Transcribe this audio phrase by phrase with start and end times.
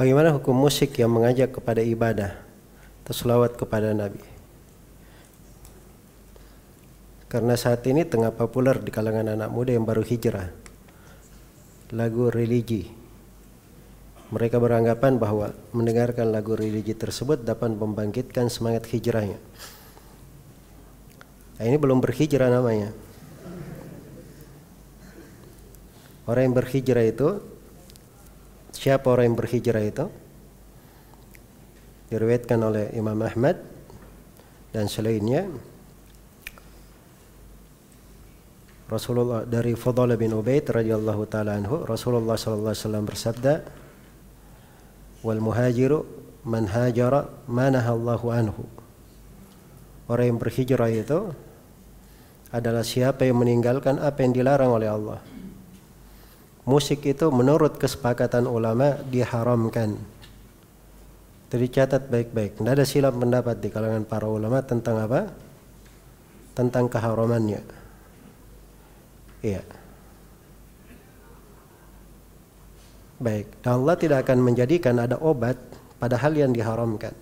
[0.00, 2.32] Bagaimana hukum musik yang mengajak kepada ibadah
[3.04, 4.24] atau selawat kepada Nabi?
[7.28, 10.48] Karena saat ini tengah populer di kalangan anak muda yang baru hijrah.
[11.92, 12.88] Lagu religi.
[14.32, 19.36] Mereka beranggapan bahwa mendengarkan lagu religi tersebut dapat membangkitkan semangat hijrahnya.
[21.60, 22.88] Nah, ini belum berhijrah namanya.
[26.24, 27.59] Orang yang berhijrah itu
[28.80, 30.08] siapa orang yang berhijrah itu?
[32.08, 33.60] Diriwayatkan oleh Imam Ahmad
[34.72, 35.44] dan selainnya
[38.88, 43.54] Rasulullah dari Fadl bin Ubaid radhiyallahu taala anhu Rasulullah sallallahu alaihi wasallam bersabda
[45.22, 46.02] wal muhajiru
[46.42, 48.64] man hajara manahallahu anhu
[50.10, 51.30] Orang yang berhijrah itu
[52.50, 55.22] adalah siapa yang meninggalkan apa yang dilarang oleh Allah.
[56.68, 59.96] Musik itu menurut kesepakatan ulama diharamkan.
[61.50, 62.60] Jadi catat baik-baik.
[62.60, 65.32] Tidak ada silam pendapat di kalangan para ulama tentang apa?
[66.54, 67.62] Tentang keharamannya.
[69.40, 69.62] Iya.
[73.20, 75.56] Baik, dan Allah tidak akan menjadikan ada obat
[76.00, 77.12] pada hal yang diharamkan.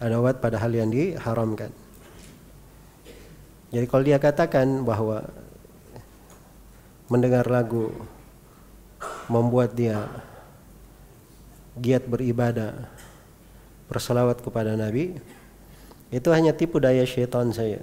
[0.00, 1.72] Ada obat pada hal yang diharamkan.
[3.70, 5.24] Jadi kalau dia katakan bahwa
[7.10, 7.90] mendengar lagu
[9.26, 10.06] membuat dia
[11.74, 12.86] giat beribadah,
[13.90, 15.18] berselawat kepada Nabi,
[16.14, 17.82] itu hanya tipu daya syaitan saya.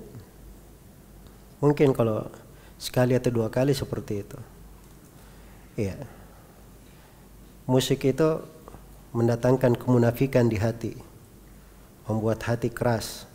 [1.60, 2.32] Mungkin kalau
[2.80, 4.40] sekali atau dua kali seperti itu.
[5.76, 5.98] Iya.
[7.68, 8.40] Musik itu
[9.12, 10.96] mendatangkan kemunafikan di hati.
[12.08, 13.27] Membuat hati keras.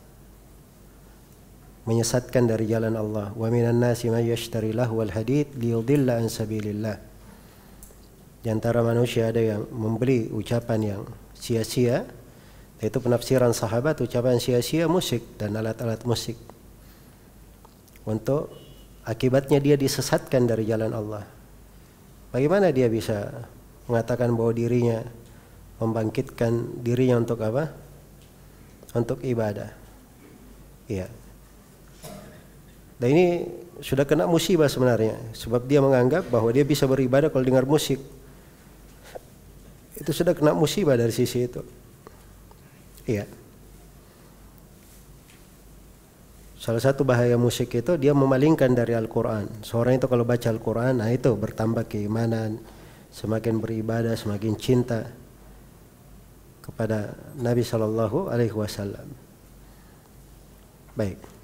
[1.83, 3.35] Menyesatkan dari jalan Allah.
[3.35, 6.97] Wa minan nasi may yashtari lahu wal hadid liyudilla an sabilillah.
[8.43, 11.03] Di antara manusia ada yang membeli ucapan yang
[11.35, 12.07] sia-sia.
[12.83, 16.35] Itu penafsiran sahabat ucapan sia-sia musik dan alat-alat musik
[18.03, 18.51] untuk
[19.07, 21.25] akibatnya dia disesatkan dari jalan Allah.
[22.35, 23.47] Bagaimana dia bisa
[23.87, 25.05] mengatakan bahwa dirinya
[25.79, 27.71] membangkitkan dirinya untuk apa?
[28.93, 29.71] Untuk ibadah.
[30.91, 31.22] Iya.
[33.03, 33.27] Dan ini
[33.83, 37.99] sudah kena musibah sebenarnya sebab dia menganggap bahwa dia bisa beribadah kalau dengar musik.
[39.99, 41.67] Itu sudah kena musibah dari sisi itu.
[43.03, 43.27] Iya.
[46.63, 49.51] Salah satu bahaya musik itu dia memalingkan dari Al-Quran.
[49.67, 52.63] Seorang itu kalau baca Al-Quran, nah itu bertambah keimanan,
[53.11, 55.11] semakin beribadah, semakin cinta
[56.63, 59.11] kepada Nabi Shallallahu Alaihi Wasallam.
[60.95, 61.42] Baik.